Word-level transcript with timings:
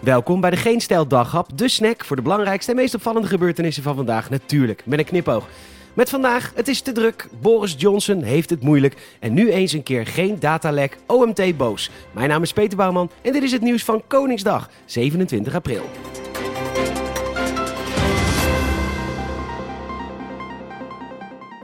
Welkom 0.00 0.40
bij 0.40 0.50
de 0.50 0.56
Geen 0.56 0.80
Stijl 0.80 1.06
Daghap, 1.06 1.58
de 1.58 1.68
snack 1.68 2.04
voor 2.04 2.16
de 2.16 2.22
belangrijkste 2.22 2.70
en 2.70 2.76
meest 2.76 2.94
opvallende 2.94 3.28
gebeurtenissen 3.28 3.82
van 3.82 3.96
vandaag. 3.96 4.30
Natuurlijk, 4.30 4.82
met 4.86 4.98
een 4.98 5.04
knipoog. 5.04 5.48
Met 5.94 6.10
vandaag, 6.10 6.52
het 6.54 6.68
is 6.68 6.80
te 6.80 6.92
druk, 6.92 7.28
Boris 7.40 7.74
Johnson 7.78 8.22
heeft 8.22 8.50
het 8.50 8.62
moeilijk 8.62 9.16
en 9.18 9.34
nu 9.34 9.50
eens 9.50 9.72
een 9.72 9.82
keer 9.82 10.06
geen 10.06 10.38
datalek, 10.38 10.98
OMT 11.06 11.56
boos. 11.56 11.90
Mijn 12.12 12.28
naam 12.28 12.42
is 12.42 12.52
Peter 12.52 12.76
Bouwman 12.76 13.10
en 13.22 13.32
dit 13.32 13.42
is 13.42 13.52
het 13.52 13.62
nieuws 13.62 13.84
van 13.84 14.02
Koningsdag, 14.06 14.70
27 14.84 15.54
april. 15.54 15.82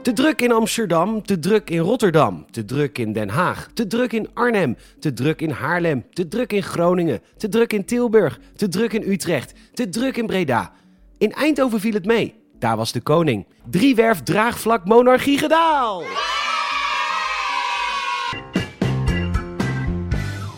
Te 0.07 0.13
druk 0.13 0.41
in 0.41 0.51
Amsterdam, 0.51 1.25
te 1.25 1.39
druk 1.39 1.69
in 1.69 1.79
Rotterdam, 1.79 2.45
te 2.51 2.65
druk 2.65 2.97
in 2.97 3.13
Den 3.13 3.29
Haag, 3.29 3.67
te 3.73 3.87
druk 3.87 4.13
in 4.13 4.29
Arnhem, 4.33 4.77
te 4.99 5.13
druk 5.13 5.41
in 5.41 5.49
Haarlem, 5.49 6.05
te 6.13 6.27
druk 6.27 6.53
in 6.53 6.63
Groningen, 6.63 7.21
te 7.37 7.49
druk 7.49 7.73
in 7.73 7.85
Tilburg, 7.85 8.39
te 8.55 8.67
druk 8.67 8.93
in 8.93 9.11
Utrecht, 9.11 9.53
te 9.73 9.89
druk 9.89 10.17
in 10.17 10.25
Breda. 10.25 10.71
In 11.17 11.33
Eindhoven 11.33 11.79
viel 11.79 11.93
het 11.93 12.05
mee. 12.05 12.33
Daar 12.59 12.77
was 12.77 12.91
de 12.91 13.01
koning. 13.01 13.45
Driewerf 13.69 14.23
draagvlak 14.23 14.85
monarchie 14.85 15.37
gedaal. 15.37 16.03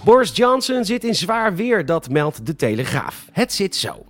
Boris 0.06 0.36
Johnson 0.36 0.86
zit 0.86 1.04
in 1.04 1.16
zwaar 1.16 1.56
weer, 1.56 1.86
dat 1.86 2.10
meldt 2.10 2.46
de 2.46 2.56
Telegraaf. 2.56 3.26
Het 3.32 3.54
zit 3.54 3.76
zo. 3.76 4.09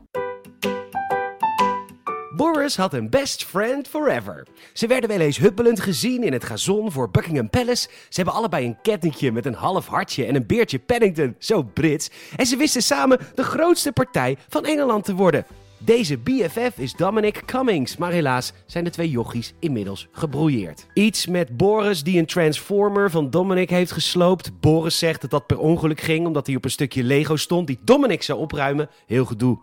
Boris 2.39 2.77
had 2.77 2.93
een 2.93 3.09
best 3.09 3.45
friend 3.45 3.87
forever. 3.87 4.47
Ze 4.73 4.87
werden 4.87 5.09
wel 5.09 5.19
eens 5.19 5.37
huppelend 5.37 5.79
gezien 5.79 6.23
in 6.23 6.33
het 6.33 6.43
gazon 6.43 6.91
voor 6.91 7.09
Buckingham 7.09 7.49
Palace. 7.49 7.87
Ze 7.89 8.15
hebben 8.15 8.33
allebei 8.33 8.65
een 8.65 8.81
kettingje 8.81 9.31
met 9.31 9.45
een 9.45 9.53
half 9.53 9.87
hartje 9.87 10.25
en 10.25 10.35
een 10.35 10.45
beertje 10.45 10.79
Paddington, 10.79 11.35
zo 11.39 11.63
Brits. 11.63 12.09
En 12.35 12.45
ze 12.45 12.57
wisten 12.57 12.81
samen 12.81 13.19
de 13.35 13.43
grootste 13.43 13.91
partij 13.91 14.37
van 14.49 14.65
Engeland 14.65 15.05
te 15.05 15.15
worden. 15.15 15.45
Deze 15.77 16.17
BFF 16.17 16.77
is 16.77 16.93
Dominic 16.93 17.41
Cummings, 17.45 17.97
maar 17.97 18.11
helaas 18.11 18.53
zijn 18.65 18.83
de 18.83 18.89
twee 18.89 19.09
jochies 19.09 19.53
inmiddels 19.59 20.07
gebrouilleerd. 20.11 20.85
Iets 20.93 21.27
met 21.27 21.57
Boris 21.57 22.03
die 22.03 22.19
een 22.19 22.25
transformer 22.25 23.11
van 23.11 23.29
Dominic 23.29 23.69
heeft 23.69 23.91
gesloopt. 23.91 24.59
Boris 24.59 24.97
zegt 24.97 25.21
dat 25.21 25.29
dat 25.29 25.47
per 25.47 25.59
ongeluk 25.59 26.01
ging 26.01 26.27
omdat 26.27 26.47
hij 26.47 26.55
op 26.55 26.63
een 26.63 26.71
stukje 26.71 27.03
Lego 27.03 27.35
stond 27.35 27.67
die 27.67 27.79
Dominic 27.83 28.23
zou 28.23 28.39
opruimen. 28.39 28.89
Heel 29.05 29.25
gedoe. 29.25 29.59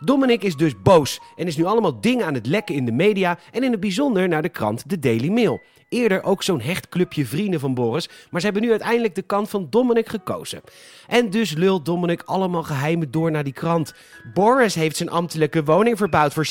Dominic 0.00 0.42
is 0.42 0.56
dus 0.56 0.82
boos 0.82 1.20
en 1.36 1.46
is 1.46 1.56
nu 1.56 1.64
allemaal 1.64 2.00
dingen 2.00 2.26
aan 2.26 2.34
het 2.34 2.46
lekken 2.46 2.74
in 2.74 2.84
de 2.84 2.92
media 2.92 3.38
en 3.52 3.62
in 3.62 3.70
het 3.70 3.80
bijzonder 3.80 4.28
naar 4.28 4.42
de 4.42 4.48
krant 4.48 4.84
The 4.88 4.98
Daily 4.98 5.28
Mail. 5.28 5.60
Eerder 5.88 6.22
ook 6.22 6.42
zo'n 6.42 6.60
hecht 6.60 6.88
clubje 6.88 7.26
vrienden 7.26 7.60
van 7.60 7.74
Boris, 7.74 8.08
maar 8.30 8.40
ze 8.40 8.46
hebben 8.46 8.64
nu 8.64 8.70
uiteindelijk 8.70 9.14
de 9.14 9.22
kant 9.22 9.48
van 9.48 9.66
Dominic 9.70 10.08
gekozen. 10.08 10.60
En 11.06 11.30
dus 11.30 11.54
lult 11.54 11.84
Dominic 11.84 12.22
allemaal 12.24 12.62
geheimen 12.62 13.10
door 13.10 13.30
naar 13.30 13.44
die 13.44 13.52
krant. 13.52 13.94
Boris 14.34 14.74
heeft 14.74 14.96
zijn 14.96 15.10
ambtelijke 15.10 15.64
woning 15.64 15.96
verbouwd 15.96 16.32
voor 16.32 16.48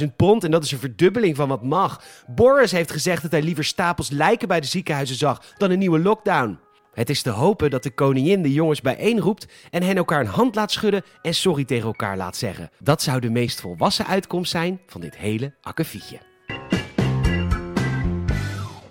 60.000 0.00 0.06
pond 0.16 0.44
en 0.44 0.50
dat 0.50 0.64
is 0.64 0.72
een 0.72 0.78
verdubbeling 0.78 1.36
van 1.36 1.48
wat 1.48 1.62
mag. 1.62 2.02
Boris 2.26 2.72
heeft 2.72 2.90
gezegd 2.90 3.22
dat 3.22 3.30
hij 3.30 3.42
liever 3.42 3.64
stapels 3.64 4.10
lijken 4.10 4.48
bij 4.48 4.60
de 4.60 4.66
ziekenhuizen 4.66 5.16
zag 5.16 5.42
dan 5.56 5.70
een 5.70 5.78
nieuwe 5.78 5.98
lockdown. 5.98 6.58
Het 6.98 7.10
is 7.10 7.22
te 7.22 7.30
hopen 7.30 7.70
dat 7.70 7.82
de 7.82 7.90
koningin 7.90 8.42
de 8.42 8.52
jongens 8.52 8.80
bijeenroept 8.80 9.46
en 9.70 9.82
hen 9.82 9.96
elkaar 9.96 10.20
een 10.20 10.26
hand 10.26 10.54
laat 10.54 10.72
schudden 10.72 11.02
en 11.22 11.34
sorry 11.34 11.64
tegen 11.64 11.86
elkaar 11.86 12.16
laat 12.16 12.36
zeggen. 12.36 12.70
Dat 12.78 13.02
zou 13.02 13.20
de 13.20 13.30
meest 13.30 13.60
volwassen 13.60 14.06
uitkomst 14.06 14.50
zijn 14.50 14.80
van 14.86 15.00
dit 15.00 15.16
hele 15.16 15.54
akkefietje. 15.60 16.18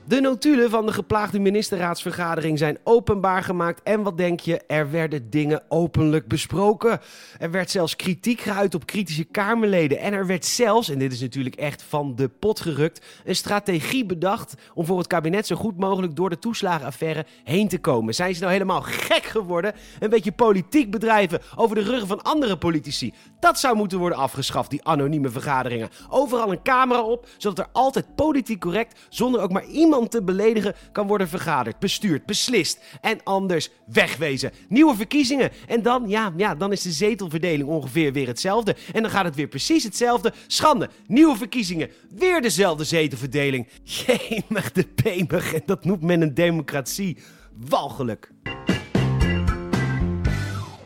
De 0.08 0.22
notulen 0.22 0.70
van 0.70 0.86
de 0.86 0.94
geplaagde 0.94 1.40
ministerraadsvergadering 1.40 2.58
zijn 2.58 2.78
openbaar 2.84 3.44
gemaakt. 3.44 3.84
En 3.84 4.04
wat 4.04 4.18
denk 4.18 4.40
je? 4.40 4.62
Er 4.68 4.92
werden 4.92 5.30
dingen 5.30 5.64
openlijk 5.70 6.28
besproken. 6.28 7.00
Er 7.40 7.52
werd 7.52 7.72
zelfs 7.72 7.96
kritiek 7.96 8.40
geuit 8.40 8.76
op 8.76 8.86
kritische 8.86 9.24
Kamerleden. 9.24 10.00
En 10.00 10.14
er 10.14 10.26
werd 10.28 10.46
zelfs, 10.46 10.90
en 10.90 11.00
dit 11.00 11.12
is 11.12 11.22
natuurlijk 11.22 11.56
echt 11.56 11.84
van 11.84 12.16
de 12.16 12.30
pot 12.30 12.60
gerukt, 12.60 13.06
een 13.26 13.36
strategie 13.36 14.06
bedacht 14.06 14.54
om 14.74 14.86
voor 14.86 14.98
het 14.98 15.08
kabinet 15.08 15.48
zo 15.48 15.56
goed 15.56 15.78
mogelijk 15.78 16.16
door 16.16 16.30
de 16.30 16.40
toeslagenaffaire 16.40 17.26
heen 17.44 17.68
te 17.68 17.80
komen. 17.80 18.16
Zijn 18.16 18.34
ze 18.34 18.40
nou 18.40 18.52
helemaal 18.52 18.82
gek 18.82 19.24
geworden? 19.24 19.74
Een 20.00 20.10
beetje 20.10 20.32
politiek 20.32 20.92
bedrijven 20.92 21.42
over 21.56 21.76
de 21.76 21.84
ruggen 21.84 22.08
van 22.08 22.22
andere 22.22 22.58
politici. 22.58 23.14
Dat 23.40 23.60
zou 23.60 23.76
moeten 23.76 24.00
worden 24.00 24.18
afgeschaft, 24.18 24.70
die 24.70 24.84
anonieme 24.84 25.30
vergaderingen. 25.30 25.90
Overal 26.10 26.52
een 26.52 26.62
camera 26.64 27.02
op, 27.02 27.28
zodat 27.38 27.60
er 27.60 27.72
altijd 27.72 28.16
politiek 28.16 28.60
correct, 28.60 29.00
zonder 29.10 29.42
ook 29.42 29.52
maar 29.52 29.66
iemand 29.66 29.96
te 30.06 30.24
beledigen 30.24 30.76
kan 30.92 31.08
worden 31.08 31.28
vergaderd, 31.28 31.80
bestuurd, 31.80 32.26
beslist 32.26 32.80
en 33.02 33.20
anders 33.24 33.70
wegwezen. 33.86 34.52
Nieuwe 34.70 34.96
verkiezingen 34.96 35.52
en 35.68 35.82
dan, 35.82 36.10
ja, 36.10 36.34
ja, 36.38 36.56
dan 36.56 36.72
is 36.72 36.82
de 36.82 36.92
zetelverdeling 36.92 37.70
ongeveer 37.70 38.14
weer 38.14 38.28
hetzelfde. 38.28 38.76
En 38.94 39.02
dan 39.02 39.12
gaat 39.12 39.26
het 39.26 39.36
weer 39.36 39.48
precies 39.48 39.84
hetzelfde. 39.84 40.34
Schande, 40.48 40.90
nieuwe 41.08 41.36
verkiezingen, 41.36 41.90
weer 42.16 42.42
dezelfde 42.42 42.84
zetelverdeling. 42.84 43.68
Jemig 43.84 44.72
de 44.72 44.84
pemig 44.84 45.54
en 45.54 45.62
dat 45.66 45.86
noemt 45.86 46.02
men 46.02 46.22
een 46.22 46.34
democratie. 46.34 47.18
Walgelijk. 47.54 48.32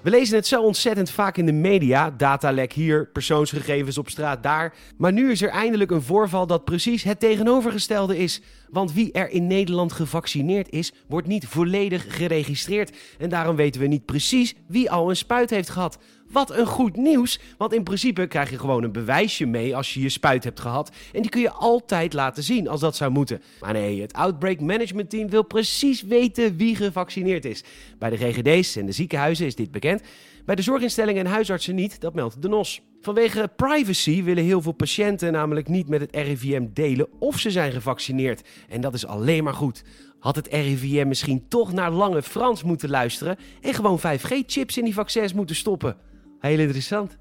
We 0.02 0.10
lezen 0.10 0.36
het 0.36 0.48
zo 0.48 0.62
ontzettend 0.62 1.10
vaak 1.10 1.38
in 1.38 1.46
de 1.46 1.52
media. 1.52 2.12
Datalek 2.18 2.74
hier, 2.74 3.08
persoonsgegevens 3.08 3.98
op 3.98 4.10
straat 4.10 4.44
daar. 4.44 4.74
Maar 4.98 5.12
nu 5.12 5.32
is 5.32 5.42
er 5.42 5.50
eindelijk 5.50 5.92
een 5.92 6.02
voorval 6.02 6.48
dat 6.48 6.66
precies 6.66 7.04
het 7.04 7.20
tegenovergestelde 7.20 8.18
is. 8.18 8.42
Want 8.70 8.94
wie 8.94 9.12
er 9.12 9.30
in 9.30 9.48
Nederland 9.48 9.92
gevaccineerd 9.92 10.70
is, 10.70 10.94
wordt 11.08 11.28
niet 11.28 11.48
volledig 11.48 12.16
geregistreerd. 12.16 12.98
En 13.18 13.30
daarom 13.30 13.56
weten 13.56 13.82
we 13.82 13.88
niet 13.88 14.06
precies 14.06 14.56
wie 14.68 14.92
al 14.92 15.10
een 15.10 15.16
spuit 15.16 15.50
heeft 15.50 15.70
gehad. 15.70 15.98
Wat 16.32 16.52
een 16.52 16.66
goed 16.66 16.96
nieuws, 16.96 17.40
want 17.58 17.74
in 17.74 17.84
principe 17.84 18.28
krijg 18.28 18.50
je 18.50 18.60
gewoon 18.60 18.84
een 18.84 18.92
bewijsje 18.92 19.46
mee 19.46 19.76
als 19.76 19.94
je 19.94 20.02
je 20.02 20.10
spuit 20.10 20.44
hebt 20.44 20.60
gehad. 20.60 20.92
En 21.14 21.22
die 21.22 21.32
kun 21.32 21.42
je 21.42 21.52
altijd 21.52 22.14
laten 22.14 22.44
zien 22.44 22.68
als 22.68 22.80
dat 22.80 22.96
zou 22.96 23.12
moeten. 23.12 23.42
Maar 23.60 23.74
nee, 23.74 24.02
het 24.02 24.14
Outbreak 24.14 24.60
Management 24.60 25.10
Team 25.10 25.30
wil 25.30 25.44
precies 25.44 26.02
weten 26.02 26.58
wie 26.58 26.76
gevaccineerd 26.76 27.46
is. 27.46 27.64
Bij 28.00 28.10
de 28.10 28.18
GGD's 28.18 28.76
en 28.76 28.86
de 28.86 28.92
ziekenhuizen 28.92 29.46
is 29.46 29.56
dit 29.56 29.72
bekend. 29.72 30.02
Bij 30.46 30.56
de 30.56 30.62
zorginstellingen 30.62 31.26
en 31.26 31.32
huisartsen 31.32 31.76
niet, 31.76 32.02
dat 32.02 32.14
meldt 32.14 32.42
de 32.42 32.48
NOS. 32.48 32.82
Vanwege 33.02 33.52
privacy 33.56 34.24
willen 34.24 34.44
heel 34.44 34.62
veel 34.62 34.72
patiënten 34.72 35.32
namelijk 35.32 35.68
niet 35.68 35.88
met 35.88 36.02
het 36.02 36.16
RIVM 36.16 36.68
delen 36.74 37.08
of 37.20 37.40
ze 37.40 37.52
zijn 37.52 37.72
gevaccineerd. 37.72 38.48
En 38.70 38.82
dat 38.82 38.94
is 38.94 39.06
alleen 39.06 39.44
maar 39.44 39.54
goed. 39.54 39.84
Had 40.20 40.36
het 40.36 40.48
RIVM 40.48 41.08
misschien 41.08 41.48
toch 41.48 41.74
naar 41.74 41.92
Lange 41.92 42.22
Frans 42.22 42.64
moeten 42.64 42.90
luisteren 42.90 43.38
en 43.62 43.74
gewoon 43.74 44.00
5G-chips 44.00 44.78
in 44.78 44.84
die 44.84 44.94
vaccins 44.94 45.34
moeten 45.34 45.56
stoppen? 45.56 45.98
Heel 46.42 46.60
interessant. 46.60 47.18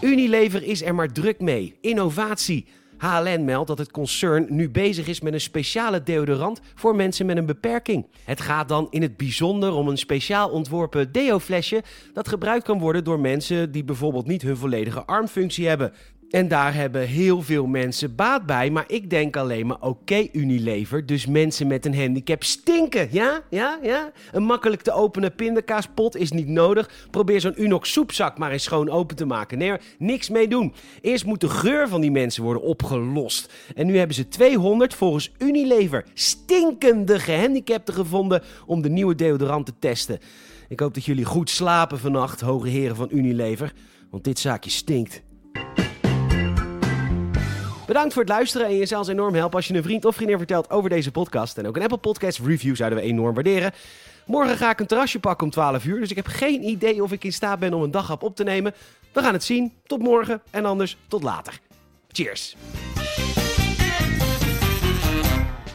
Unilever 0.00 0.62
is 0.62 0.82
er 0.82 0.94
maar 0.94 1.12
druk 1.12 1.40
mee. 1.40 1.76
Innovatie. 1.80 2.66
HLN 2.98 3.44
meldt 3.44 3.68
dat 3.68 3.78
het 3.78 3.90
concern 3.90 4.46
nu 4.48 4.70
bezig 4.70 5.06
is 5.06 5.20
met 5.20 5.32
een 5.32 5.40
speciale 5.40 6.02
deodorant 6.02 6.60
voor 6.74 6.96
mensen 6.96 7.26
met 7.26 7.36
een 7.36 7.46
beperking. 7.46 8.06
Het 8.24 8.40
gaat 8.40 8.68
dan 8.68 8.86
in 8.90 9.02
het 9.02 9.16
bijzonder 9.16 9.72
om 9.72 9.88
een 9.88 9.98
speciaal 9.98 10.50
ontworpen 10.50 11.12
deo-flesje 11.12 11.82
dat 12.12 12.28
gebruikt 12.28 12.64
kan 12.64 12.78
worden 12.78 13.04
door 13.04 13.20
mensen 13.20 13.72
die 13.72 13.84
bijvoorbeeld 13.84 14.26
niet 14.26 14.42
hun 14.42 14.56
volledige 14.56 15.04
armfunctie 15.04 15.68
hebben. 15.68 15.92
En 16.30 16.48
daar 16.48 16.74
hebben 16.74 17.06
heel 17.06 17.42
veel 17.42 17.66
mensen 17.66 18.14
baat 18.14 18.46
bij. 18.46 18.70
Maar 18.70 18.84
ik 18.86 19.10
denk 19.10 19.36
alleen 19.36 19.66
maar, 19.66 19.80
oké 19.80 20.26
Unilever, 20.32 21.06
dus 21.06 21.26
mensen 21.26 21.66
met 21.66 21.86
een 21.86 21.96
handicap 21.96 22.44
stinken. 22.44 23.08
Ja? 23.10 23.42
Ja? 23.50 23.78
Ja? 23.82 24.12
Een 24.32 24.42
makkelijk 24.42 24.82
te 24.82 24.92
openen 24.92 25.34
pindakaaspot 25.34 26.16
is 26.16 26.30
niet 26.30 26.48
nodig. 26.48 26.90
Probeer 27.10 27.40
zo'n 27.40 27.62
Unox 27.62 27.92
soepzak 27.92 28.38
maar 28.38 28.50
eens 28.50 28.62
schoon 28.62 28.90
open 28.90 29.16
te 29.16 29.24
maken. 29.24 29.58
Nee, 29.58 29.76
niks 29.98 30.28
mee 30.28 30.48
doen. 30.48 30.72
Eerst 31.00 31.24
moet 31.24 31.40
de 31.40 31.48
geur 31.48 31.88
van 31.88 32.00
die 32.00 32.10
mensen 32.10 32.42
worden 32.42 32.62
opgelost. 32.62 33.52
En 33.74 33.86
nu 33.86 33.98
hebben 33.98 34.16
ze 34.16 34.28
200 34.28 34.94
volgens 34.94 35.32
Unilever 35.38 36.04
stinkende 36.14 37.18
gehandicapten 37.18 37.94
gevonden 37.94 38.42
om 38.66 38.82
de 38.82 38.90
nieuwe 38.90 39.14
deodorant 39.14 39.66
te 39.66 39.74
testen. 39.78 40.18
Ik 40.68 40.80
hoop 40.80 40.94
dat 40.94 41.04
jullie 41.04 41.24
goed 41.24 41.50
slapen 41.50 41.98
vannacht, 41.98 42.40
hoge 42.40 42.68
heren 42.68 42.96
van 42.96 43.08
Unilever. 43.12 43.72
Want 44.10 44.24
dit 44.24 44.38
zaakje 44.38 44.70
stinkt. 44.70 45.26
Bedankt 47.88 48.12
voor 48.12 48.22
het 48.22 48.30
luisteren 48.30 48.66
en 48.66 48.74
je 48.74 48.86
zal 48.86 48.98
ons 48.98 49.08
enorm 49.08 49.34
helpen 49.34 49.56
als 49.56 49.68
je 49.68 49.74
een 49.74 49.82
vriend 49.82 50.04
of 50.04 50.14
vriendin 50.14 50.36
vertelt 50.36 50.70
over 50.70 50.90
deze 50.90 51.10
podcast. 51.10 51.58
En 51.58 51.66
ook 51.66 51.76
een 51.76 51.82
Apple 51.82 51.98
Podcast 51.98 52.38
review 52.38 52.76
zouden 52.76 52.98
we 52.98 53.04
enorm 53.04 53.34
waarderen. 53.34 53.72
Morgen 54.26 54.56
ga 54.56 54.70
ik 54.70 54.80
een 54.80 54.86
terrasje 54.86 55.18
pakken 55.18 55.46
om 55.46 55.52
12 55.52 55.84
uur, 55.84 56.00
dus 56.00 56.10
ik 56.10 56.16
heb 56.16 56.26
geen 56.26 56.62
idee 56.62 57.02
of 57.02 57.12
ik 57.12 57.24
in 57.24 57.32
staat 57.32 57.58
ben 57.58 57.74
om 57.74 57.82
een 57.82 57.90
daghap 57.90 58.22
op 58.22 58.36
te 58.36 58.44
nemen. 58.44 58.74
We 59.12 59.22
gaan 59.22 59.32
het 59.32 59.44
zien. 59.44 59.72
Tot 59.86 60.02
morgen 60.02 60.42
en 60.50 60.64
anders 60.64 60.96
tot 61.08 61.22
later. 61.22 61.60
Cheers! 62.12 62.56